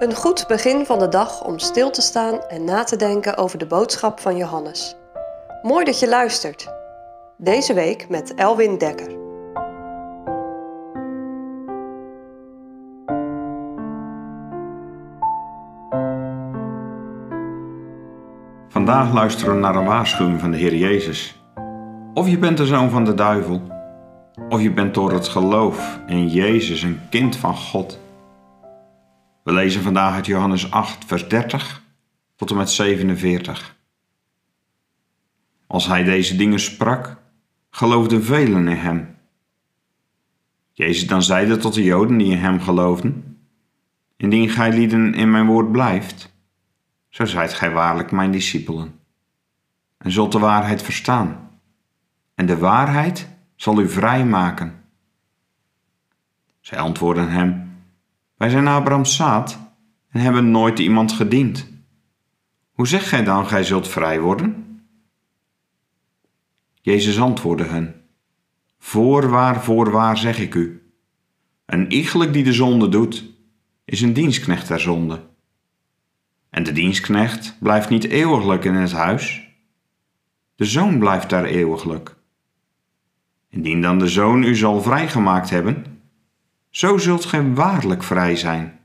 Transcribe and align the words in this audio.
Een 0.00 0.14
goed 0.14 0.44
begin 0.48 0.86
van 0.86 0.98
de 0.98 1.08
dag 1.08 1.44
om 1.44 1.58
stil 1.58 1.90
te 1.90 2.02
staan 2.02 2.40
en 2.48 2.64
na 2.64 2.84
te 2.84 2.96
denken 2.96 3.36
over 3.36 3.58
de 3.58 3.66
boodschap 3.66 4.20
van 4.20 4.36
Johannes. 4.36 4.96
Mooi 5.62 5.84
dat 5.84 6.00
je 6.00 6.08
luistert. 6.08 6.68
Deze 7.36 7.74
week 7.74 8.08
met 8.08 8.34
Elwin 8.34 8.78
Dekker. 8.78 9.16
Vandaag 18.68 19.12
luisteren 19.12 19.54
we 19.54 19.60
naar 19.60 19.74
een 19.74 19.84
waarschuwing 19.84 20.40
van 20.40 20.50
de 20.50 20.56
Heer 20.56 20.74
Jezus. 20.74 21.42
Of 22.14 22.28
je 22.28 22.38
bent 22.38 22.56
de 22.56 22.66
zoon 22.66 22.90
van 22.90 23.04
de 23.04 23.14
duivel, 23.14 23.60
of 24.48 24.60
je 24.60 24.72
bent 24.72 24.94
door 24.94 25.12
het 25.12 25.28
geloof 25.28 26.00
in 26.06 26.28
Jezus 26.28 26.82
een 26.82 27.00
kind 27.10 27.36
van 27.36 27.56
God. 27.56 27.98
We 29.42 29.52
lezen 29.52 29.82
vandaag 29.82 30.14
uit 30.14 30.26
Johannes 30.26 30.70
8, 30.70 31.04
vers 31.04 31.28
30 31.28 31.82
tot 32.36 32.50
en 32.50 32.56
met 32.56 32.70
47. 32.70 33.76
Als 35.66 35.86
hij 35.86 36.02
deze 36.02 36.36
dingen 36.36 36.60
sprak, 36.60 37.16
geloofden 37.70 38.24
velen 38.24 38.68
in 38.68 38.76
hem. 38.76 39.16
Jezus 40.72 41.06
dan 41.06 41.22
zeide 41.22 41.56
tot 41.56 41.74
de 41.74 41.82
Joden 41.82 42.16
die 42.16 42.32
in 42.32 42.38
hem 42.38 42.60
geloofden: 42.60 43.38
Indien 44.16 44.48
gij 44.48 44.72
lieden 44.72 45.14
in 45.14 45.30
mijn 45.30 45.46
woord 45.46 45.72
blijft, 45.72 46.34
zo 47.08 47.24
zijt 47.24 47.52
gij 47.52 47.70
waarlijk 47.70 48.10
mijn 48.10 48.30
discipelen. 48.30 49.00
En 49.98 50.10
zult 50.10 50.32
de 50.32 50.38
waarheid 50.38 50.82
verstaan. 50.82 51.50
En 52.34 52.46
de 52.46 52.58
waarheid 52.58 53.28
zal 53.56 53.80
u 53.80 53.88
vrij 53.88 54.24
maken. 54.24 54.82
Zij 56.60 56.78
antwoordden 56.78 57.30
hem: 57.30 57.69
Wij 58.40 58.48
zijn 58.48 58.66
Abrahams 58.66 59.16
zaad 59.16 59.58
en 60.10 60.20
hebben 60.20 60.50
nooit 60.50 60.78
iemand 60.78 61.12
gediend. 61.12 61.68
Hoe 62.72 62.88
zegt 62.88 63.06
gij 63.06 63.24
dan, 63.24 63.46
gij 63.46 63.64
zult 63.64 63.88
vrij 63.88 64.20
worden? 64.20 64.80
Jezus 66.74 67.20
antwoordde 67.20 67.64
hen: 67.64 67.94
Voorwaar, 68.78 69.62
voorwaar 69.62 70.18
zeg 70.18 70.38
ik 70.38 70.54
u: 70.54 70.92
een 71.66 71.92
iegelijk 71.92 72.32
die 72.32 72.44
de 72.44 72.52
zonde 72.52 72.88
doet, 72.88 73.24
is 73.84 74.00
een 74.00 74.12
dienstknecht 74.12 74.68
der 74.68 74.80
zonde. 74.80 75.22
En 76.50 76.62
de 76.62 76.72
dienstknecht 76.72 77.56
blijft 77.58 77.88
niet 77.88 78.04
eeuwiglijk 78.04 78.64
in 78.64 78.74
het 78.74 78.92
huis. 78.92 79.48
De 80.54 80.64
zoon 80.64 80.98
blijft 80.98 81.30
daar 81.30 81.44
eeuwiglijk. 81.44 82.16
Indien 83.48 83.82
dan 83.82 83.98
de 83.98 84.08
zoon 84.08 84.42
u 84.42 84.54
zal 84.56 84.82
vrijgemaakt 84.82 85.50
hebben, 85.50 85.89
zo 86.70 86.98
zult 86.98 87.24
gij 87.24 87.54
waarlijk 87.54 88.02
vrij 88.02 88.36
zijn. 88.36 88.80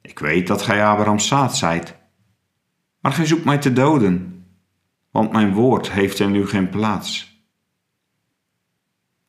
Ik 0.00 0.18
weet 0.18 0.46
dat 0.46 0.62
gij 0.62 0.86
Abrahams 0.86 1.26
zaad 1.26 1.56
zijt, 1.56 1.96
maar 3.00 3.12
gij 3.12 3.26
zoekt 3.26 3.44
mij 3.44 3.58
te 3.58 3.72
doden, 3.72 4.44
want 5.10 5.32
mijn 5.32 5.52
woord 5.52 5.90
heeft 5.90 6.20
in 6.20 6.34
u 6.34 6.46
geen 6.46 6.68
plaats. 6.68 7.40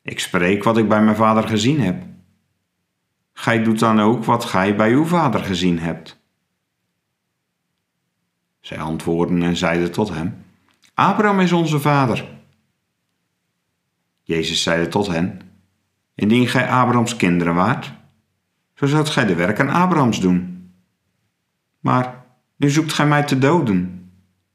Ik 0.02 0.20
spreek 0.20 0.64
wat 0.64 0.78
ik 0.78 0.88
bij 0.88 1.02
mijn 1.02 1.16
vader 1.16 1.48
gezien 1.48 1.80
heb. 1.80 2.02
Gij 3.32 3.62
doet 3.62 3.78
dan 3.78 4.00
ook 4.00 4.24
wat 4.24 4.44
gij 4.44 4.76
bij 4.76 4.92
uw 4.92 5.04
vader 5.04 5.44
gezien 5.44 5.78
hebt. 5.78 6.22
Zij 8.60 8.78
antwoordden 8.78 9.42
en 9.42 9.56
zeiden 9.56 9.92
tot 9.92 10.08
hem: 10.08 10.44
Abraham 10.94 11.40
is 11.40 11.52
onze 11.52 11.80
vader. 11.80 12.28
Jezus 14.22 14.62
zeide 14.62 14.88
tot 14.88 15.06
hen: 15.06 15.40
Indien 16.14 16.46
gij 16.46 16.70
Abrahams 16.70 17.16
kinderen 17.16 17.54
waart, 17.54 17.92
zo 18.74 18.86
zoudt 18.86 19.10
gij 19.10 19.26
de 19.26 19.34
werken 19.34 19.68
Abrahams 19.68 20.20
doen. 20.20 20.70
Maar 21.80 22.24
nu 22.56 22.70
zoekt 22.70 22.92
gij 22.92 23.06
mij 23.06 23.22
te 23.22 23.38
doden, 23.38 24.10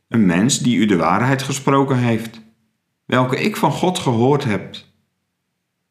een 0.07 0.25
mens 0.25 0.59
die 0.59 0.77
u 0.77 0.85
de 0.85 0.97
waarheid 0.97 1.41
gesproken 1.41 1.97
heeft, 1.97 2.41
welke 3.05 3.41
ik 3.41 3.55
van 3.55 3.71
God 3.71 3.99
gehoord 3.99 4.43
heb. 4.43 4.75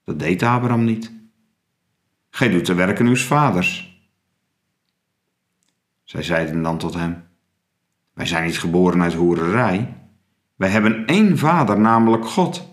Dat 0.05 0.19
deed 0.19 0.43
Abraham 0.43 0.85
niet. 0.85 1.13
Gij 2.31 2.49
doet 2.49 2.67
de 2.67 2.75
werken 2.75 3.07
uws 3.07 3.25
vaders. 3.25 4.01
Zij 6.05 6.23
zeiden 6.23 6.63
dan 6.63 6.79
tot 6.79 6.95
hem: 6.95 7.25
wij 8.15 8.27
zijn 8.27 8.45
niet 8.45 8.59
geboren 8.59 9.03
uit 9.03 9.15
hoererij. 9.15 9.97
Wij 10.57 10.69
hebben 10.69 11.07
één 11.07 11.39
vader, 11.39 11.81
namelijk 11.81 12.27
God. 12.27 12.68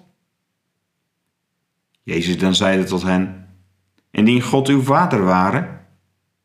Jezus 2.05 2.37
dan 2.37 2.55
zeide 2.55 2.83
tot 2.83 3.03
hen: 3.03 3.47
Indien 4.11 4.41
God 4.41 4.67
uw 4.67 4.81
vader 4.81 5.23
ware, 5.23 5.67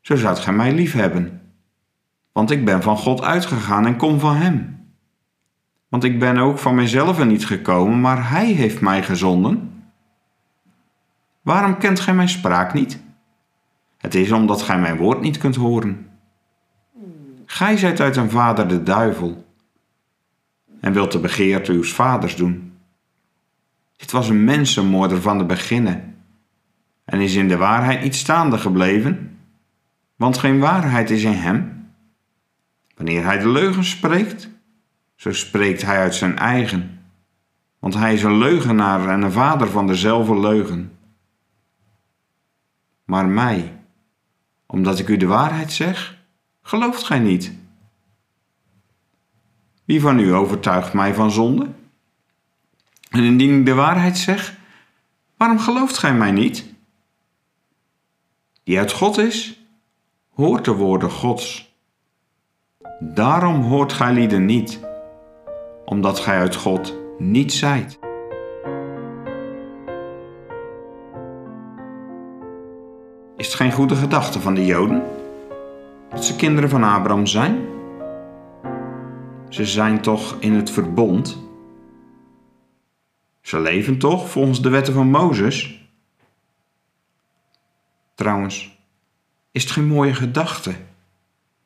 zo 0.01 0.17
zoudt 0.17 0.39
gij 0.39 0.53
mij 0.53 0.73
lief 0.73 0.93
hebben. 0.93 1.41
Want 2.33 2.51
ik 2.51 2.65
ben 2.65 2.83
van 2.83 2.97
God 2.97 3.23
uitgegaan 3.23 3.87
en 3.87 3.97
kom 3.97 4.21
van 4.21 4.37
hem. 4.37 4.87
Want 5.89 6.05
ik 6.05 6.19
ben 6.19 6.39
ook 6.39 6.59
van 6.59 6.75
mijzelf 6.75 7.25
niet 7.25 7.47
gekomen, 7.47 8.01
maar 8.01 8.31
hij 8.31 8.47
heeft 8.47 8.81
mij 8.81 9.03
gezonden. 9.03 9.83
Waarom 11.43 11.79
kent 11.79 12.01
gij 12.01 12.15
mijn 12.15 12.29
spraak 12.29 12.73
niet? 12.73 13.01
Het 13.97 14.15
is 14.15 14.33
omdat 14.33 14.63
gij 14.63 14.79
mijn 14.79 14.97
woord 14.97 15.21
niet 15.21 15.39
kunt 15.39 15.57
horen. 15.57 16.11
Gij 17.47 17.77
zijt 17.77 18.01
uit 18.01 18.17
een 18.17 18.31
vader 18.31 18.69
de 18.69 18.83
duivel 18.83 19.45
en 20.81 20.93
wilt 20.93 21.13
de 21.13 21.19
begeerte 21.19 21.73
uws 21.73 21.93
vaders 21.93 22.37
doen. 22.37 22.70
Dit 24.01 24.11
was 24.11 24.29
een 24.29 24.45
mensenmoorder 24.45 25.21
van 25.21 25.39
de 25.39 25.45
beginnen 25.45 26.17
en 27.05 27.21
is 27.21 27.35
in 27.35 27.49
de 27.49 27.57
waarheid 27.57 28.03
niet 28.03 28.15
staande 28.15 28.59
gebleven, 28.59 29.39
want 30.17 30.39
geen 30.39 30.59
waarheid 30.59 31.11
is 31.11 31.23
in 31.23 31.33
hem. 31.33 31.89
Wanneer 32.97 33.25
hij 33.25 33.39
de 33.39 33.49
leugen 33.49 33.85
spreekt, 33.85 34.51
zo 35.15 35.33
spreekt 35.33 35.83
hij 35.83 35.99
uit 35.99 36.15
zijn 36.15 36.39
eigen, 36.39 37.01
want 37.79 37.95
hij 37.95 38.15
is 38.15 38.23
een 38.23 38.39
leugenaar 38.39 39.09
en 39.09 39.23
een 39.23 39.33
vader 39.33 39.71
van 39.71 39.87
dezelfde 39.87 40.41
leugen. 40.41 40.93
Maar 43.05 43.27
mij, 43.27 43.79
omdat 44.67 44.99
ik 44.99 45.09
u 45.09 45.17
de 45.17 45.27
waarheid 45.27 45.73
zeg, 45.73 46.19
Gelooft 46.63 47.05
gij 47.05 47.19
niet? 47.19 47.53
Wie 49.85 50.01
van 50.01 50.19
u 50.19 50.33
overtuigt 50.33 50.93
mij 50.93 51.15
van 51.15 51.31
zonde? 51.31 51.69
En 53.11 53.25
indien 53.25 53.59
ik 53.59 53.67
de 53.67 53.75
waarheid 53.75 54.19
zeg, 54.19 54.57
waarom 55.37 55.59
gelooft 55.59 55.99
gij 55.99 56.15
mij 56.15 56.31
niet? 56.31 56.65
Die 58.65 58.79
uit 58.79 58.93
God 58.93 59.19
is, 59.19 59.61
hoort 60.35 60.65
de 60.65 60.73
woorden 60.73 61.11
Gods. 61.11 61.75
Daarom 63.01 63.63
hoort 63.63 63.93
gij 63.93 64.13
lieden 64.13 64.45
niet, 64.45 64.81
omdat 65.85 66.21
gij 66.21 66.39
uit 66.39 66.55
God 66.55 66.97
niet 67.19 67.53
zijt. 67.53 67.99
Is 73.37 73.47
het 73.47 73.55
geen 73.55 73.73
goede 73.73 73.97
gedachte 73.97 74.41
van 74.41 74.55
de 74.55 74.67
Joden? 74.67 75.03
dat 76.11 76.25
ze 76.25 76.37
kinderen 76.37 76.71
van 76.71 76.85
Abraham 76.85 77.27
zijn? 77.27 77.59
Ze 79.49 79.67
zijn 79.67 80.01
toch 80.01 80.37
in 80.41 80.55
het 80.55 80.71
verbond? 80.71 81.50
Ze 83.41 83.61
leven 83.61 83.99
toch 83.99 84.31
volgens 84.31 84.63
de 84.63 84.69
wetten 84.69 84.95
van 84.95 85.11
Mozes? 85.11 85.89
Trouwens, 88.15 88.79
is 89.51 89.63
het 89.63 89.73
geen 89.73 89.87
mooie 89.87 90.15
gedachte 90.15 90.75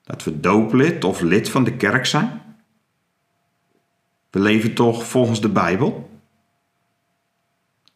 dat 0.02 0.24
we 0.24 0.40
dooplid 0.40 1.04
of 1.04 1.20
lid 1.20 1.50
van 1.50 1.64
de 1.64 1.76
kerk 1.76 2.06
zijn? 2.06 2.42
We 4.30 4.40
leven 4.40 4.74
toch 4.74 5.04
volgens 5.04 5.40
de 5.40 5.48
Bijbel? 5.48 6.10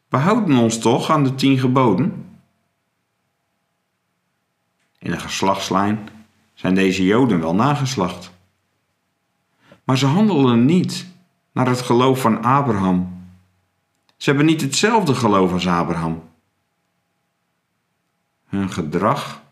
We 0.08 0.16
houden 0.16 0.56
ons 0.56 0.78
toch 0.78 1.10
aan 1.10 1.24
de 1.24 1.34
tien 1.34 1.58
geboden? 1.58 2.26
In 4.98 5.10
de 5.10 5.18
geslachtslijn 5.18 6.08
zijn 6.54 6.74
deze 6.74 7.04
Joden 7.04 7.40
wel 7.40 7.54
nageslacht. 7.54 8.32
Maar 9.84 9.98
ze 9.98 10.06
handelen 10.06 10.64
niet 10.64 11.06
naar 11.52 11.68
het 11.68 11.80
geloof 11.80 12.20
van 12.20 12.42
Abraham. 12.42 13.17
Ze 14.18 14.28
hebben 14.28 14.46
niet 14.46 14.60
hetzelfde 14.60 15.14
geloof 15.14 15.52
als 15.52 15.66
Abraham. 15.66 16.22
Hun 18.44 18.70
gedrag 18.70 19.42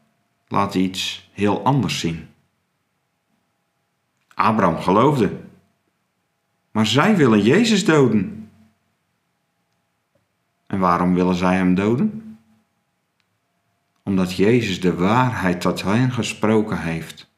laat 0.48 0.74
iets 0.74 1.30
heel 1.32 1.64
anders 1.64 1.98
zien. 1.98 2.28
Abraham 4.34 4.80
geloofde, 4.80 5.40
maar 6.70 6.86
zij 6.86 7.16
willen 7.16 7.42
Jezus 7.42 7.84
doden. 7.84 8.50
En 10.66 10.78
waarom 10.78 11.14
willen 11.14 11.34
zij 11.34 11.56
hem 11.56 11.74
doden? 11.74 12.26
omdat 14.06 14.32
Jezus 14.32 14.80
de 14.80 14.94
waarheid 14.94 15.60
tot 15.60 15.82
hen 15.82 16.12
gesproken 16.12 16.80
heeft. 16.82 17.30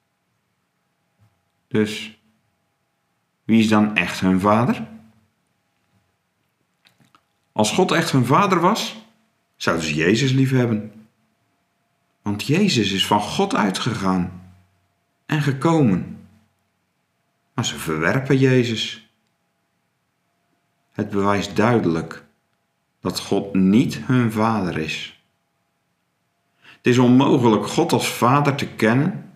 Dus, 1.69 2.21
wie 3.45 3.61
is 3.61 3.69
dan 3.69 3.97
echt 3.97 4.21
hun 4.21 4.41
vader? 4.41 4.87
Als 7.59 7.73
God 7.73 7.93
echt 7.93 8.11
hun 8.11 8.27
vader 8.27 8.61
was, 8.61 8.97
zouden 9.57 9.87
ze 9.87 9.95
Jezus 9.95 10.33
lief 10.33 10.51
hebben. 10.51 10.93
Want 12.23 12.47
Jezus 12.47 12.93
is 12.93 13.07
van 13.07 13.21
God 13.21 13.55
uitgegaan 13.55 14.53
en 15.27 15.43
gekomen. 15.43 16.27
Maar 17.55 17.65
ze 17.65 17.79
verwerpen 17.79 18.39
Jezus. 18.39 19.11
Het 20.93 21.11
bewijst 21.11 21.57
duidelijk 21.57 22.25
dat 23.01 23.21
God 23.21 23.55
niet 23.55 23.99
hun 24.05 24.33
vader 24.33 24.79
is. 24.79 25.23
Het 26.61 26.87
is 26.87 26.99
onmogelijk 26.99 27.67
God 27.67 27.93
als 27.93 28.09
vader 28.09 28.55
te 28.55 28.67
kennen 28.67 29.33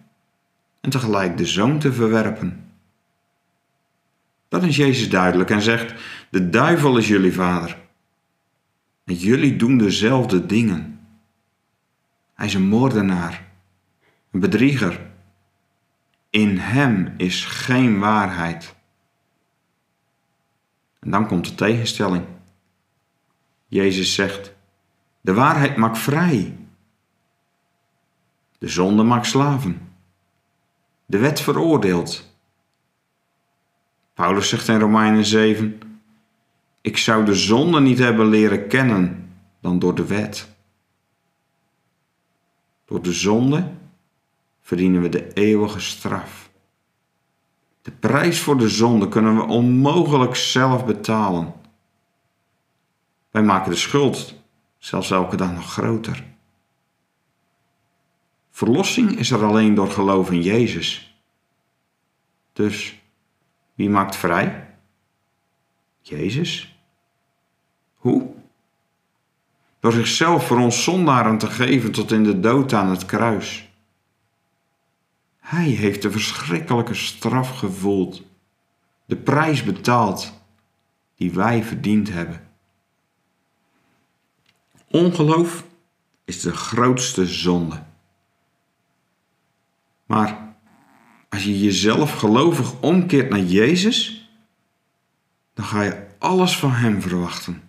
en 0.80 0.90
tegelijk 0.90 1.36
de 1.36 1.46
zoon 1.46 1.78
te 1.78 1.92
verwerpen. 1.92 2.72
Dan 4.48 4.64
is 4.64 4.76
Jezus 4.76 5.10
duidelijk 5.10 5.50
en 5.50 5.62
zegt: 5.62 5.94
De 6.30 6.50
duivel 6.50 6.96
is 6.96 7.08
jullie 7.08 7.32
vader. 7.32 7.80
En 9.04 9.14
jullie 9.14 9.56
doen 9.56 9.78
dezelfde 9.78 10.46
dingen. 10.46 11.06
Hij 12.34 12.46
is 12.46 12.54
een 12.54 12.68
moordenaar, 12.68 13.52
een 14.30 14.40
bedrieger. 14.40 15.10
In 16.30 16.58
hem 16.58 17.14
is 17.16 17.44
geen 17.44 17.98
waarheid. 17.98 18.74
En 20.98 21.10
dan 21.10 21.26
komt 21.26 21.44
de 21.44 21.54
tegenstelling. 21.54 22.24
Jezus 23.68 24.14
zegt: 24.14 24.52
De 25.20 25.34
waarheid 25.34 25.76
maakt 25.76 25.98
vrij. 25.98 26.56
De 28.58 28.68
zonde 28.68 29.02
maakt 29.02 29.26
slaven. 29.26 29.92
De 31.06 31.18
wet 31.18 31.40
veroordeelt. 31.40 32.36
Paulus 34.14 34.48
zegt 34.48 34.68
in 34.68 34.78
Romeinen 34.78 35.24
7: 35.24 35.91
Ik 36.82 36.96
zou 36.96 37.24
de 37.24 37.34
zonde 37.34 37.80
niet 37.80 37.98
hebben 37.98 38.26
leren 38.26 38.68
kennen 38.68 39.32
dan 39.60 39.78
door 39.78 39.94
de 39.94 40.06
wet. 40.06 40.48
Door 42.84 43.02
de 43.02 43.12
zonde 43.12 43.72
verdienen 44.60 45.02
we 45.02 45.08
de 45.08 45.32
eeuwige 45.32 45.80
straf. 45.80 46.50
De 47.82 47.90
prijs 47.90 48.40
voor 48.40 48.58
de 48.58 48.68
zonde 48.68 49.08
kunnen 49.08 49.36
we 49.36 49.42
onmogelijk 49.42 50.34
zelf 50.34 50.86
betalen. 50.86 51.54
Wij 53.30 53.42
maken 53.42 53.70
de 53.70 53.76
schuld 53.76 54.34
zelfs 54.78 55.10
elke 55.10 55.36
dag 55.36 55.52
nog 55.54 55.72
groter. 55.72 56.24
Verlossing 58.50 59.18
is 59.18 59.30
er 59.30 59.44
alleen 59.44 59.74
door 59.74 59.90
geloof 59.90 60.30
in 60.30 60.42
Jezus. 60.42 61.16
Dus 62.52 63.00
wie 63.74 63.90
maakt 63.90 64.16
vrij? 64.16 64.71
Jezus. 66.02 66.76
Hoe? 67.94 68.30
Door 69.80 69.92
zichzelf 69.92 70.46
voor 70.46 70.58
ons 70.58 70.84
zondaren 70.84 71.38
te 71.38 71.46
geven 71.46 71.92
tot 71.92 72.12
in 72.12 72.24
de 72.24 72.40
dood 72.40 72.72
aan 72.72 72.90
het 72.90 73.06
kruis. 73.06 73.70
Hij 75.38 75.68
heeft 75.68 76.02
de 76.02 76.10
verschrikkelijke 76.10 76.94
straf 76.94 77.58
gevoeld, 77.58 78.22
de 79.04 79.16
prijs 79.16 79.62
betaald 79.62 80.32
die 81.16 81.32
wij 81.32 81.64
verdiend 81.64 82.08
hebben. 82.08 82.48
Ongeloof 84.90 85.64
is 86.24 86.40
de 86.40 86.52
grootste 86.52 87.26
zonde. 87.26 87.82
Maar 90.06 90.54
als 91.28 91.44
je 91.44 91.60
jezelf 91.60 92.12
gelovig 92.12 92.80
omkeert 92.80 93.30
naar 93.30 93.40
Jezus, 93.40 94.21
dan 95.62 95.70
ga 95.70 95.82
je 95.82 96.06
alles 96.18 96.58
van 96.58 96.70
Hem 96.70 97.02
verwachten. 97.02 97.62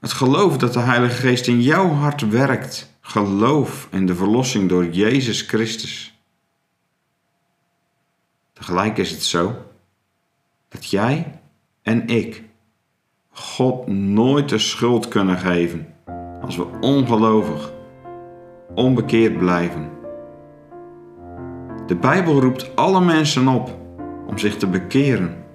Het 0.00 0.12
geloof 0.12 0.56
dat 0.56 0.72
de 0.72 0.78
Heilige 0.78 1.14
Geest 1.14 1.46
in 1.46 1.62
jouw 1.62 1.88
hart 1.88 2.28
werkt, 2.28 2.98
geloof 3.00 3.88
in 3.90 4.06
de 4.06 4.14
verlossing 4.14 4.68
door 4.68 4.86
Jezus 4.86 5.42
Christus. 5.42 6.18
Tegelijk 8.52 8.98
is 8.98 9.10
het 9.10 9.22
zo 9.22 9.54
dat 10.68 10.90
jij 10.90 11.40
en 11.82 12.06
ik 12.06 12.42
God 13.30 13.86
nooit 13.86 14.48
de 14.48 14.58
schuld 14.58 15.08
kunnen 15.08 15.38
geven 15.38 15.94
als 16.40 16.56
we 16.56 16.66
ongelovig, 16.80 17.72
onbekeerd 18.74 19.38
blijven. 19.38 19.90
De 21.86 21.96
Bijbel 21.96 22.40
roept 22.40 22.76
alle 22.76 23.00
mensen 23.00 23.48
op 23.48 23.78
om 24.26 24.38
zich 24.38 24.56
te 24.56 24.66
bekeren 24.66 25.46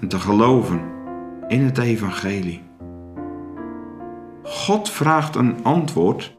en 0.00 0.08
te 0.08 0.18
geloven 0.18 0.80
in 1.48 1.64
het 1.64 1.78
Evangelie. 1.78 2.62
God 4.42 4.90
vraagt 4.90 5.36
een 5.36 5.64
antwoord 5.64 6.38